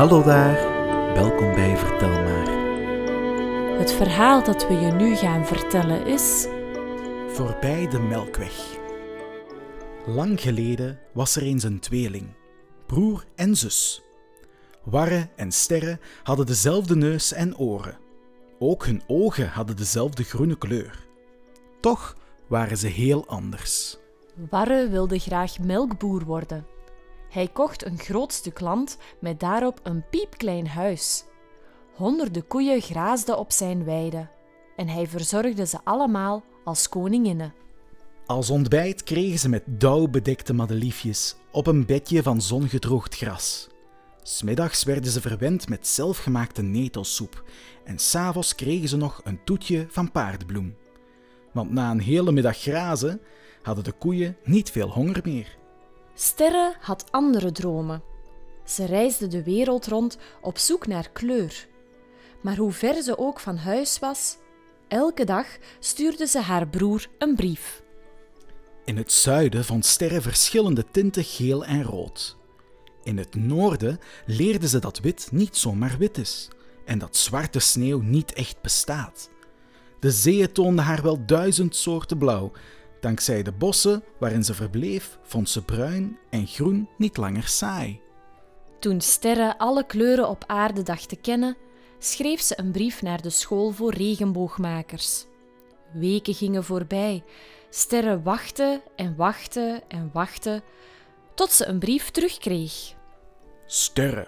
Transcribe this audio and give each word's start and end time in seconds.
Hallo 0.00 0.22
daar, 0.22 0.54
welkom 1.14 1.54
bij 1.54 1.76
Vertel 1.76 2.08
maar. 2.08 2.48
Het 3.78 3.92
verhaal 3.92 4.44
dat 4.44 4.68
we 4.68 4.74
je 4.74 4.92
nu 4.92 5.16
gaan 5.16 5.46
vertellen 5.46 6.06
is. 6.06 6.46
Voorbij 7.28 7.88
de 7.88 7.98
Melkweg. 7.98 8.78
Lang 10.06 10.40
geleden 10.40 10.98
was 11.12 11.36
er 11.36 11.42
eens 11.42 11.62
een 11.62 11.80
tweeling, 11.80 12.26
broer 12.86 13.24
en 13.34 13.56
zus. 13.56 14.02
Warre 14.82 15.28
en 15.36 15.52
Sterre 15.52 15.98
hadden 16.22 16.46
dezelfde 16.46 16.96
neus 16.96 17.32
en 17.32 17.56
oren. 17.56 17.98
Ook 18.58 18.86
hun 18.86 19.02
ogen 19.06 19.48
hadden 19.48 19.76
dezelfde 19.76 20.22
groene 20.22 20.58
kleur. 20.58 21.06
Toch 21.80 22.16
waren 22.46 22.76
ze 22.76 22.86
heel 22.86 23.26
anders. 23.26 23.98
Warre 24.50 24.88
wilde 24.88 25.18
graag 25.18 25.58
melkboer 25.58 26.24
worden. 26.24 26.69
Hij 27.30 27.48
kocht 27.48 27.84
een 27.84 27.98
groot 27.98 28.32
stuk 28.32 28.60
land 28.60 28.96
met 29.20 29.40
daarop 29.40 29.80
een 29.82 30.04
piepklein 30.10 30.66
huis. 30.66 31.24
Honderden 31.94 32.46
koeien 32.46 32.80
graasden 32.80 33.38
op 33.38 33.52
zijn 33.52 33.84
weide 33.84 34.28
en 34.76 34.88
hij 34.88 35.06
verzorgde 35.06 35.66
ze 35.66 35.78
allemaal 35.84 36.42
als 36.64 36.88
koninginnen. 36.88 37.54
Als 38.26 38.50
ontbijt 38.50 39.02
kregen 39.02 39.38
ze 39.38 39.48
met 39.48 39.62
dauw 39.66 40.08
bedekte 40.08 40.52
madeliefjes 40.52 41.36
op 41.52 41.66
een 41.66 41.86
bedje 41.86 42.22
van 42.22 42.42
zongedroogd 42.42 43.16
gras. 43.16 43.68
Smiddags 44.22 44.84
werden 44.84 45.10
ze 45.10 45.20
verwend 45.20 45.68
met 45.68 45.86
zelfgemaakte 45.86 46.62
netelsoep 46.62 47.44
en 47.84 47.98
s'avonds 47.98 48.54
kregen 48.54 48.88
ze 48.88 48.96
nog 48.96 49.20
een 49.24 49.44
toetje 49.44 49.86
van 49.88 50.10
paardbloem. 50.10 50.76
Want 51.52 51.70
na 51.70 51.90
een 51.90 52.00
hele 52.00 52.32
middag 52.32 52.56
grazen 52.56 53.20
hadden 53.62 53.84
de 53.84 53.92
koeien 53.92 54.36
niet 54.44 54.70
veel 54.70 54.88
honger 54.88 55.20
meer. 55.24 55.58
Sterre 56.20 56.76
had 56.80 57.04
andere 57.10 57.52
dromen. 57.52 58.02
Ze 58.64 58.84
reisde 58.84 59.26
de 59.26 59.42
wereld 59.42 59.86
rond 59.86 60.18
op 60.40 60.58
zoek 60.58 60.86
naar 60.86 61.10
kleur. 61.12 61.68
Maar 62.40 62.56
hoe 62.56 62.72
ver 62.72 63.02
ze 63.02 63.18
ook 63.18 63.40
van 63.40 63.56
huis 63.56 63.98
was, 63.98 64.36
elke 64.88 65.24
dag 65.24 65.46
stuurde 65.78 66.26
ze 66.26 66.40
haar 66.40 66.68
broer 66.68 67.06
een 67.18 67.34
brief. 67.34 67.82
In 68.84 68.96
het 68.96 69.12
zuiden 69.12 69.64
vond 69.64 69.86
Sterre 69.86 70.20
verschillende 70.20 70.84
tinten 70.90 71.24
geel 71.24 71.64
en 71.64 71.82
rood. 71.82 72.36
In 73.02 73.18
het 73.18 73.34
noorden 73.34 73.98
leerde 74.26 74.68
ze 74.68 74.78
dat 74.78 75.00
wit 75.00 75.28
niet 75.32 75.56
zomaar 75.56 75.98
wit 75.98 76.18
is 76.18 76.48
en 76.84 76.98
dat 76.98 77.16
zwarte 77.16 77.58
sneeuw 77.58 78.00
niet 78.00 78.32
echt 78.32 78.60
bestaat. 78.60 79.30
De 80.00 80.10
zeeën 80.10 80.52
toonden 80.52 80.84
haar 80.84 81.02
wel 81.02 81.26
duizend 81.26 81.76
soorten 81.76 82.18
blauw. 82.18 82.52
Dankzij 83.00 83.42
de 83.42 83.52
bossen 83.52 84.04
waarin 84.18 84.44
ze 84.44 84.54
verbleef, 84.54 85.18
vond 85.22 85.48
ze 85.48 85.64
bruin 85.64 86.18
en 86.30 86.46
groen 86.46 86.88
niet 86.98 87.16
langer 87.16 87.48
saai. 87.48 88.00
Toen 88.80 89.00
Sterre 89.00 89.58
alle 89.58 89.86
kleuren 89.86 90.28
op 90.28 90.44
aarde 90.46 90.82
dacht 90.82 91.08
te 91.08 91.16
kennen, 91.16 91.56
schreef 91.98 92.40
ze 92.40 92.58
een 92.58 92.72
brief 92.72 93.02
naar 93.02 93.22
de 93.22 93.30
school 93.30 93.70
voor 93.70 93.94
regenboogmakers. 93.94 95.26
Weken 95.92 96.34
gingen 96.34 96.64
voorbij. 96.64 97.24
Sterre 97.70 98.22
wachtte 98.22 98.82
en 98.96 99.16
wachtte 99.16 99.82
en 99.88 100.10
wachtte, 100.12 100.62
tot 101.34 101.52
ze 101.52 101.66
een 101.66 101.78
brief 101.78 102.10
terugkreeg. 102.10 102.94
Sterre, 103.66 104.26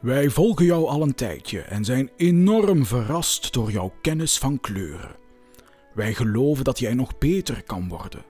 wij 0.00 0.30
volgen 0.30 0.64
jou 0.64 0.86
al 0.86 1.02
een 1.02 1.14
tijdje 1.14 1.60
en 1.60 1.84
zijn 1.84 2.10
enorm 2.16 2.86
verrast 2.86 3.52
door 3.52 3.70
jouw 3.70 3.92
kennis 4.02 4.38
van 4.38 4.60
kleuren. 4.60 5.23
Wij 5.94 6.14
geloven 6.14 6.64
dat 6.64 6.78
jij 6.78 6.94
nog 6.94 7.18
beter 7.18 7.62
kan 7.62 7.88
worden. 7.88 8.24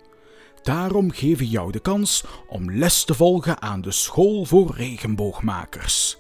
Daarom 0.63 1.11
geven 1.11 1.39
we 1.39 1.49
jou 1.49 1.73
de 1.73 1.81
kans 1.81 2.25
om 2.47 2.73
les 2.73 3.05
te 3.05 3.15
volgen 3.15 3.63
aan 3.63 3.81
de 3.81 3.91
school 3.91 4.45
voor 4.45 4.75
regenboogmakers. 4.77 6.19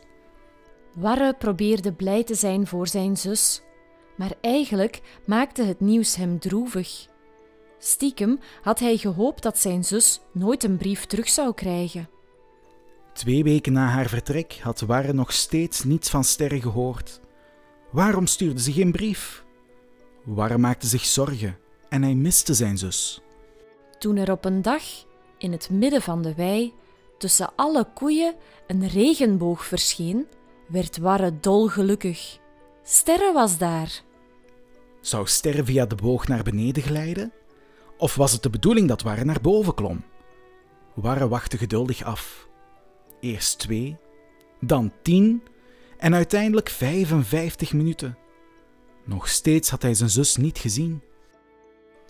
Warre 0.94 1.34
probeerde 1.38 1.92
blij 1.92 2.24
te 2.24 2.34
zijn 2.34 2.66
voor 2.66 2.88
zijn 2.88 3.16
zus, 3.16 3.62
maar 4.16 4.32
eigenlijk 4.40 5.00
maakte 5.26 5.62
het 5.62 5.80
nieuws 5.80 6.16
hem 6.16 6.38
droevig. 6.38 7.06
Stiekem 7.78 8.38
had 8.62 8.78
hij 8.78 8.96
gehoopt 8.96 9.42
dat 9.42 9.58
zijn 9.58 9.84
zus 9.84 10.20
nooit 10.32 10.64
een 10.64 10.76
brief 10.76 11.04
terug 11.06 11.28
zou 11.28 11.54
krijgen. 11.54 12.08
Twee 13.12 13.44
weken 13.44 13.72
na 13.72 13.86
haar 13.86 14.08
vertrek 14.08 14.58
had 14.62 14.80
Warre 14.80 15.12
nog 15.12 15.32
steeds 15.32 15.84
niets 15.84 16.10
van 16.10 16.24
Sterre 16.24 16.60
gehoord. 16.60 17.20
Waarom 17.90 18.26
stuurde 18.26 18.60
ze 18.60 18.72
geen 18.72 18.92
brief? 18.92 19.43
Warre 20.24 20.58
maakte 20.58 20.86
zich 20.86 21.04
zorgen 21.04 21.58
en 21.88 22.02
hij 22.02 22.14
miste 22.14 22.54
zijn 22.54 22.78
zus. 22.78 23.20
Toen 23.98 24.16
er 24.16 24.30
op 24.30 24.44
een 24.44 24.62
dag, 24.62 24.82
in 25.38 25.52
het 25.52 25.70
midden 25.70 26.02
van 26.02 26.22
de 26.22 26.34
wei, 26.34 26.72
tussen 27.18 27.52
alle 27.56 27.86
koeien 27.94 28.34
een 28.66 28.88
regenboog 28.88 29.64
verscheen, 29.64 30.26
werd 30.68 30.98
Warre 30.98 31.40
dolgelukkig. 31.40 32.38
Sterre 32.82 33.32
was 33.32 33.58
daar. 33.58 34.02
Zou 35.00 35.26
Sterre 35.26 35.64
via 35.64 35.86
de 35.86 35.94
boog 35.94 36.28
naar 36.28 36.42
beneden 36.42 36.82
glijden? 36.82 37.32
Of 37.98 38.14
was 38.14 38.32
het 38.32 38.42
de 38.42 38.50
bedoeling 38.50 38.88
dat 38.88 39.02
Warre 39.02 39.24
naar 39.24 39.40
boven 39.40 39.74
klom? 39.74 40.04
Warre 40.94 41.28
wachtte 41.28 41.58
geduldig 41.58 42.04
af. 42.04 42.48
Eerst 43.20 43.58
twee, 43.58 43.96
dan 44.60 44.92
tien 45.02 45.42
en 45.98 46.14
uiteindelijk 46.14 46.68
55 46.68 47.72
minuten. 47.72 48.18
Nog 49.04 49.28
steeds 49.28 49.70
had 49.70 49.82
hij 49.82 49.94
zijn 49.94 50.10
zus 50.10 50.36
niet 50.36 50.58
gezien. 50.58 51.02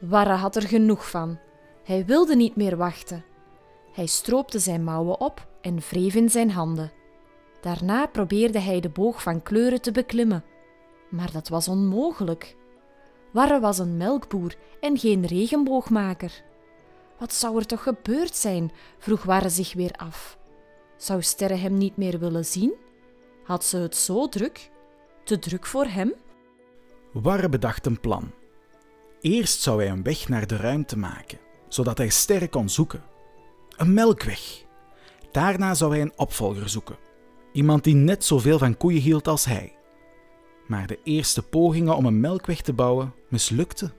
Warre 0.01 0.33
had 0.33 0.57
er 0.57 0.63
genoeg 0.63 1.11
van. 1.11 1.39
Hij 1.85 2.05
wilde 2.05 2.37
niet 2.37 2.57
meer 2.57 2.77
wachten. 2.77 3.25
Hij 3.93 4.07
stroopte 4.07 4.59
zijn 4.59 4.85
mouwen 4.85 5.21
op 5.21 5.47
en 5.61 5.79
wreef 5.79 6.15
in 6.15 6.31
zijn 6.31 6.51
handen. 6.51 6.93
Daarna 7.61 8.07
probeerde 8.07 8.59
hij 8.59 8.81
de 8.81 8.89
boog 8.89 9.23
van 9.23 9.43
kleuren 9.43 9.81
te 9.81 9.93
beklimmen, 9.93 10.45
maar 11.11 11.33
dat 11.33 11.49
was 11.49 11.69
onmogelijk. 11.69 12.57
Warre 13.33 13.61
was 13.61 13.79
een 13.79 13.97
melkboer 13.97 14.55
en 14.81 14.99
geen 14.99 15.27
regenboogmaker. 15.27 16.43
Wat 17.19 17.33
zou 17.33 17.59
er 17.59 17.67
toch 17.67 17.83
gebeurd 17.83 18.37
zijn? 18.37 18.73
vroeg 18.99 19.23
Warre 19.23 19.49
zich 19.49 19.73
weer 19.73 19.93
af. 19.93 20.39
Zou 20.97 21.23
Sterre 21.23 21.55
hem 21.55 21.79
niet 21.79 21.97
meer 21.97 22.19
willen 22.19 22.45
zien? 22.45 22.75
Had 23.45 23.65
ze 23.65 23.77
het 23.77 23.97
zo 23.97 24.29
druk? 24.29 24.71
Te 25.25 25.39
druk 25.39 25.67
voor 25.67 25.87
hem? 25.87 26.15
Warre 27.23 27.49
bedacht 27.49 27.87
een 27.87 28.01
plan. 28.01 28.31
Eerst 29.21 29.61
zou 29.61 29.83
hij 29.83 29.91
een 29.91 30.03
weg 30.03 30.29
naar 30.29 30.47
de 30.47 30.57
ruimte 30.57 30.99
maken, 30.99 31.39
zodat 31.69 31.99
hij 31.99 32.09
Sterre 32.09 32.49
kon 32.49 32.69
zoeken. 32.69 33.03
Een 33.77 33.95
melkweg. 33.95 34.65
Daarna 35.33 35.75
zou 35.75 35.93
hij 35.93 36.01
een 36.01 36.13
opvolger 36.17 36.69
zoeken. 36.69 36.97
Iemand 37.53 37.85
die 37.85 37.95
net 37.95 38.25
zoveel 38.25 38.59
van 38.59 38.77
koeien 38.77 39.01
hield 39.01 39.29
als 39.29 39.45
hij. 39.45 39.77
Maar 40.67 40.87
de 40.87 40.99
eerste 41.05 41.43
pogingen 41.43 41.97
om 41.97 42.07
een 42.07 42.21
melkweg 42.21 42.61
te 42.61 42.73
bouwen 42.73 43.15
mislukten. 43.29 43.93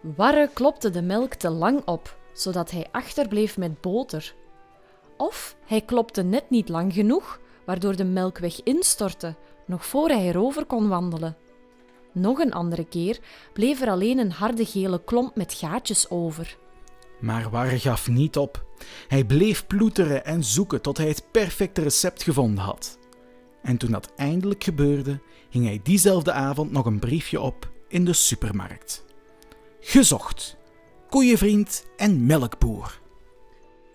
Warre 0.00 0.50
klopte 0.52 0.90
de 0.90 1.02
melk 1.02 1.34
te 1.34 1.50
lang 1.50 1.84
op, 1.84 2.16
zodat 2.32 2.70
hij 2.70 2.86
achterbleef 2.90 3.58
met 3.58 3.80
boter. 3.80 4.34
Of 5.16 5.56
hij 5.66 5.80
klopte 5.80 6.22
net 6.22 6.50
niet 6.50 6.68
lang 6.68 6.92
genoeg, 6.92 7.40
waardoor 7.66 7.96
de 7.96 8.04
melkweg 8.04 8.62
instortte, 8.62 9.34
nog 9.66 9.86
voor 9.86 10.08
hij 10.08 10.28
erover 10.28 10.64
kon 10.64 10.88
wandelen. 10.88 11.36
Nog 12.12 12.38
een 12.38 12.52
andere 12.52 12.84
keer 12.84 13.18
bleef 13.52 13.80
er 13.80 13.90
alleen 13.90 14.18
een 14.18 14.32
harde 14.32 14.64
gele 14.64 15.04
klomp 15.04 15.36
met 15.36 15.54
gaatjes 15.54 16.10
over. 16.10 16.56
Maar 17.20 17.50
Warre 17.50 17.78
gaf 17.78 18.08
niet 18.08 18.36
op. 18.36 18.64
Hij 19.08 19.24
bleef 19.24 19.66
ploeteren 19.66 20.24
en 20.24 20.44
zoeken 20.44 20.80
tot 20.80 20.96
hij 20.96 21.08
het 21.08 21.26
perfecte 21.30 21.82
recept 21.82 22.22
gevonden 22.22 22.64
had. 22.64 22.98
En 23.62 23.76
toen 23.76 23.90
dat 23.90 24.12
eindelijk 24.16 24.64
gebeurde, 24.64 25.20
hing 25.50 25.64
hij 25.64 25.80
diezelfde 25.82 26.32
avond 26.32 26.72
nog 26.72 26.86
een 26.86 26.98
briefje 26.98 27.40
op 27.40 27.70
in 27.88 28.04
de 28.04 28.12
supermarkt. 28.12 29.04
Gezocht. 29.80 30.56
Koeienvriend 31.08 31.86
en 31.96 32.26
melkboer. 32.26 33.00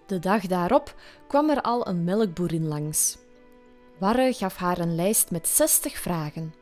De 0.05 0.19
dag 0.19 0.41
daarop 0.45 0.95
kwam 1.27 1.49
er 1.49 1.61
al 1.61 1.87
een 1.87 2.03
melkboerin 2.03 2.67
langs. 2.67 3.17
Warre 3.99 4.33
gaf 4.33 4.55
haar 4.55 4.79
een 4.79 4.95
lijst 4.95 5.31
met 5.31 5.47
60 5.47 5.97
vragen. 5.97 6.53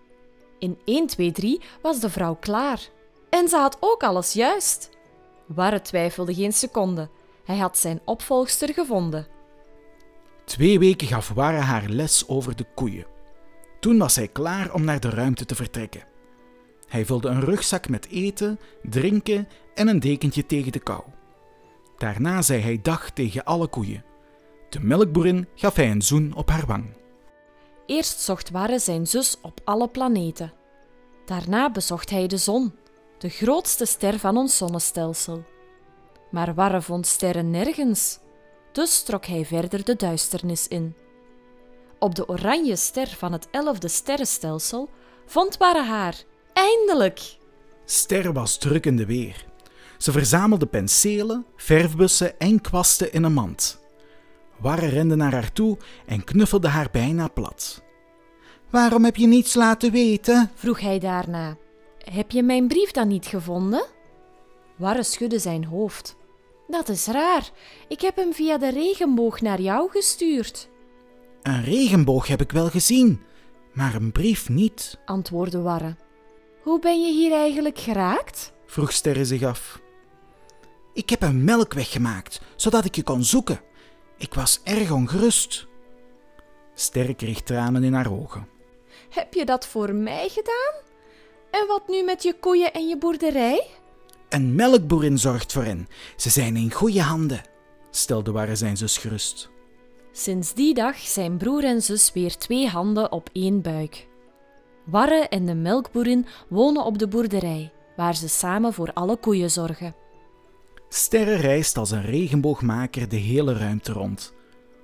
In 0.60 0.78
1, 0.86 1.08
2, 1.08 1.32
3 1.32 1.62
was 1.82 2.00
de 2.00 2.10
vrouw 2.10 2.36
klaar. 2.36 2.90
En 3.30 3.48
ze 3.48 3.58
had 3.58 3.78
ook 3.80 4.04
alles 4.04 4.34
juist. 4.34 4.90
Warre 5.46 5.82
twijfelde 5.82 6.34
geen 6.34 6.54
seconde. 6.54 7.10
Hij 7.44 7.58
had 7.58 7.78
zijn 7.78 8.02
opvolgster 8.06 8.74
gevonden. 8.74 9.28
Twee 10.46 10.80
weken 10.80 11.08
gaf 11.08 11.30
Warre 11.30 11.58
haar 11.58 11.90
les 11.90 12.28
over 12.28 12.56
de 12.56 12.66
koeien. 12.76 13.06
Toen 13.80 13.98
was 13.98 14.16
hij 14.16 14.28
klaar 14.28 14.74
om 14.74 14.84
naar 14.84 15.00
de 15.00 15.10
ruimte 15.10 15.46
te 15.46 15.56
vertrekken. 15.56 16.04
Hij 16.88 17.06
vulde 17.06 17.28
een 17.28 17.42
rugzak 17.42 17.90
met 17.90 18.08
eten, 18.10 18.60
drinken 18.84 19.48
en 19.74 19.88
een 19.88 20.00
dekentje 20.00 20.46
tegen 20.46 20.72
de 20.72 20.80
kou. 20.80 21.04
Daarna 21.98 22.42
zei 22.42 22.62
hij 22.62 22.80
dag 22.82 23.10
tegen 23.10 23.44
alle 23.44 23.68
koeien. 23.68 24.04
De 24.70 24.80
melkboerin 24.80 25.48
gaf 25.56 25.76
hij 25.76 25.92
een 25.92 26.02
zoen 26.02 26.34
op 26.36 26.50
haar 26.50 26.66
wang. 26.66 26.86
Eerst 27.86 28.20
zocht 28.20 28.50
Warre 28.50 28.80
zijn 28.80 29.08
zus 29.08 29.36
op 29.42 29.60
alle 29.64 29.88
planeten. 29.88 30.54
Daarna 31.26 31.72
bezocht 31.72 32.10
hij 32.10 32.28
de 32.28 32.38
zon, 32.38 32.74
de 33.18 33.30
grootste 33.30 33.86
ster 33.86 34.20
van 34.20 34.38
ons 34.38 34.58
zonnestelsel. 34.58 35.44
Maar 36.32 36.54
Warre 36.54 36.82
vond 36.82 37.08
sterren 37.08 37.50
nergens, 37.50 38.20
dus 38.72 39.04
trok 39.04 39.26
hij 39.26 39.46
verder 39.46 39.84
de 39.84 39.96
duisternis 39.96 40.68
in. 40.68 40.96
op 42.00 42.16
de 42.16 42.30
oranje 42.30 42.76
ster 42.76 43.08
van 43.08 43.32
het 43.32 43.48
elfde 43.52 43.88
sterrenstelsel, 43.88 44.90
vond 45.26 45.58
Warre 45.58 45.84
haar. 45.84 46.24
Eindelijk! 46.54 47.38
Ster 47.86 48.34
was 48.34 48.58
druk 48.58 48.86
in 48.86 48.98
de 48.98 49.06
weer. 49.06 49.46
Ze 49.98 50.12
verzamelde 50.12 50.66
penselen, 50.66 51.46
verfbussen 51.56 52.40
en 52.40 52.62
kwasten 52.62 53.14
in 53.14 53.24
een 53.24 53.34
mand. 53.34 53.85
Warre 54.60 54.88
rende 54.88 55.16
naar 55.16 55.32
haar 55.34 55.52
toe 55.52 55.78
en 56.06 56.24
knuffelde 56.24 56.68
haar 56.68 56.88
bijna 56.92 57.28
plat. 57.28 57.84
Waarom 58.70 59.04
heb 59.04 59.16
je 59.16 59.28
niets 59.28 59.54
laten 59.54 59.92
weten? 59.92 60.52
vroeg 60.56 60.80
hij 60.80 61.00
daarna. 61.00 61.58
Heb 61.98 62.32
je 62.32 62.44
mijn 62.44 62.68
brief 62.68 62.92
dan 62.92 63.08
niet 63.08 63.26
gevonden? 63.26 63.86
Warre 64.76 65.04
schudde 65.04 65.40
zijn 65.40 65.66
hoofd. 65.66 66.16
Dat 66.68 66.90
is 66.90 67.08
raar. 67.08 67.50
Ik 67.88 68.02
heb 68.02 68.16
hem 68.16 68.34
via 68.34 68.58
de 68.58 68.70
regenboog 68.70 69.42
naar 69.42 69.62
jou 69.62 69.90
gestuurd, 69.90 70.70
Een 71.42 71.64
regenboog 71.64 72.28
heb 72.28 72.42
ik 72.42 72.52
wel 72.52 72.70
gezien, 72.70 73.22
maar 73.74 73.96
een 73.96 74.12
brief 74.12 74.50
niet, 74.50 74.98
antwoordde 75.06 75.62
Warre. 75.62 75.96
Hoe 76.64 76.80
ben 76.80 77.02
je 77.02 77.12
hier 77.14 77.32
eigenlijk 77.32 77.80
geraakt? 77.80 78.54
vroeg 78.66 78.92
Sterre 78.92 79.26
zich 79.26 79.44
af. 79.44 79.82
Ik 80.94 81.10
heb 81.10 81.22
een 81.22 81.44
melkweg 81.44 81.92
gemaakt, 81.92 82.42
zodat 82.56 82.86
ik 82.86 82.96
je 82.96 83.04
kon 83.04 83.24
zoeken. 83.24 83.60
Ik 84.18 84.34
was 84.34 84.62
erg 84.64 84.92
ongerust. 84.92 85.68
Sterre 86.74 87.14
kreeg 87.14 87.42
tranen 87.42 87.84
in 87.84 87.94
haar 87.94 88.12
ogen. 88.12 88.48
Heb 89.10 89.34
je 89.34 89.46
dat 89.46 89.68
voor 89.68 89.94
mij 89.94 90.30
gedaan? 90.30 90.84
En 91.52 91.68
wat 91.68 91.88
nu 91.88 92.04
met 92.04 92.24
je 92.24 92.40
koeien 92.40 92.74
en 92.74 92.88
je 92.88 92.98
boerderij? 92.98 93.68
Een 94.30 94.56
melkboerin 94.56 95.18
zorgt 95.18 95.52
voor 95.52 95.64
hen. 95.64 95.88
Ze 96.16 96.30
zijn 96.30 96.56
in 96.56 96.72
goede 96.72 97.02
handen, 97.02 97.42
stelde 97.92 98.32
Warre 98.32 98.56
zijn 98.56 98.78
zus 98.78 98.98
gerust. 98.98 99.50
Sinds 100.12 100.54
die 100.54 100.74
dag 100.74 100.98
zijn 100.98 101.38
broer 101.38 101.64
en 101.64 101.82
zus 101.82 102.14
weer 102.14 102.38
twee 102.38 102.68
handen 102.68 103.12
op 103.12 103.30
één 103.34 103.62
buik. 103.62 104.08
Warre 104.86 105.28
en 105.28 105.46
de 105.46 105.56
melkboerin 105.56 106.26
wonen 106.50 106.84
op 106.84 106.98
de 106.98 107.08
boerderij, 107.08 107.74
waar 107.96 108.16
ze 108.16 108.30
samen 108.30 108.74
voor 108.74 108.94
alle 108.94 109.18
koeien 109.18 109.52
zorgen. 109.52 109.96
Sterre 110.96 111.36
reist 111.36 111.78
als 111.78 111.92
een 111.92 112.02
regenboogmaker 112.02 113.10
de 113.10 113.16
hele 113.16 113.54
ruimte 113.54 113.92
rond. 113.92 114.34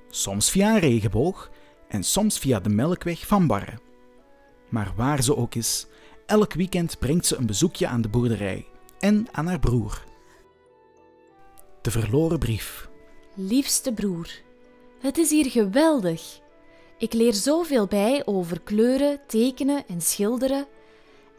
Soms 0.10 0.50
via 0.50 0.74
een 0.74 0.80
regenboog 0.80 1.52
en 1.88 2.04
soms 2.04 2.40
via 2.40 2.60
de 2.60 2.70
melkweg 2.70 3.28
van 3.28 3.48
Barre. 3.48 3.80
Maar 4.70 4.94
waar 4.96 5.24
ze 5.24 5.36
ook 5.36 5.56
is, 5.56 5.88
elk 6.26 6.54
weekend 6.54 7.00
brengt 7.00 7.26
ze 7.26 7.36
een 7.36 7.46
bezoekje 7.46 7.88
aan 7.88 8.02
de 8.02 8.10
boerderij 8.10 8.68
en 9.00 9.28
aan 9.32 9.48
haar 9.48 9.60
broer. 9.60 10.04
De 11.82 11.92
verloren 11.92 12.40
brief. 12.40 12.90
Liefste 13.36 13.94
broer, 13.94 14.30
het 15.00 15.18
is 15.18 15.30
hier 15.30 15.52
geweldig. 15.52 16.40
Ik 16.98 17.14
leer 17.14 17.34
zoveel 17.34 17.88
bij 17.88 18.22
over 18.26 18.62
kleuren, 18.62 19.20
tekenen 19.28 19.88
en 19.88 20.02
schilderen. 20.02 20.68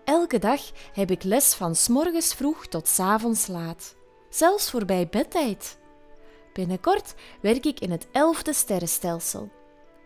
Elke 0.05 0.39
dag 0.39 0.61
heb 0.93 1.11
ik 1.11 1.23
les 1.23 1.55
van 1.55 1.75
's 1.75 1.89
morgens 1.89 2.35
vroeg 2.35 2.67
tot 2.67 2.89
's 2.89 2.99
avonds 2.99 3.47
laat, 3.47 3.95
zelfs 4.34 4.70
voorbij 4.70 5.08
bedtijd. 5.11 5.79
Binnenkort 6.52 7.14
werk 7.40 7.67
ik 7.67 7.81
in 7.81 7.90
het 7.90 8.06
elfde 8.12 8.52
sterrenstelsel. 8.52 9.50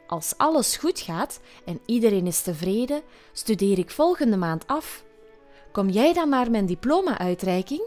Als 0.06 0.34
alles 0.36 0.76
goed 0.76 1.00
gaat 1.00 1.40
en 1.64 1.80
iedereen 1.86 2.26
is 2.26 2.42
tevreden, 2.42 3.02
studeer 3.32 3.78
ik 3.78 3.90
volgende 3.90 4.36
maand 4.36 4.66
af. 4.66 5.04
Kom 5.72 5.88
jij 5.88 6.12
dan 6.12 6.28
naar 6.28 6.50
mijn 6.50 6.66
diploma-uitreiking? 6.66 7.82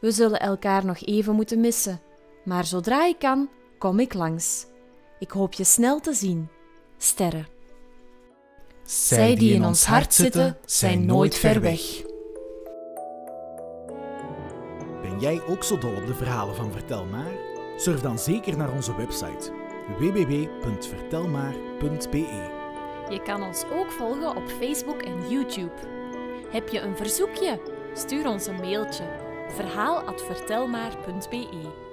We 0.00 0.10
zullen 0.10 0.40
elkaar 0.40 0.84
nog 0.84 1.00
even 1.04 1.34
moeten 1.34 1.60
missen, 1.60 2.00
maar 2.44 2.64
zodra 2.64 3.04
ik 3.04 3.18
kan, 3.18 3.48
kom 3.78 4.00
ik 4.00 4.14
langs. 4.14 4.66
Ik 5.18 5.30
hoop 5.30 5.52
je 5.52 5.64
snel 5.64 6.00
te 6.00 6.12
zien. 6.12 6.48
Sterren. 6.96 7.46
Zij 8.84 9.34
die 9.34 9.54
in 9.54 9.64
ons 9.64 9.84
hart 9.84 10.14
zitten, 10.14 10.58
zijn 10.64 11.06
nooit 11.06 11.34
ver 11.34 11.60
weg. 11.60 12.07
Jij 15.18 15.42
ook 15.46 15.64
zo 15.64 15.78
dol 15.78 15.94
op 15.94 16.06
de 16.06 16.14
verhalen 16.14 16.54
van 16.54 16.72
Vertel 16.72 17.04
Maar? 17.04 17.32
Surf 17.76 18.00
dan 18.00 18.18
zeker 18.18 18.56
naar 18.56 18.72
onze 18.72 18.96
website 18.96 19.52
www.vertelmaar.be. 19.98 22.56
Je 23.08 23.22
kan 23.22 23.42
ons 23.42 23.64
ook 23.72 23.90
volgen 23.90 24.36
op 24.36 24.48
Facebook 24.48 25.02
en 25.02 25.28
YouTube. 25.28 25.74
Heb 26.50 26.68
je 26.68 26.80
een 26.80 26.96
verzoekje? 26.96 27.60
Stuur 27.94 28.28
ons 28.28 28.46
een 28.46 28.60
mailtje 28.60 29.04
verhaal@vertelmaar.be. 29.48 31.87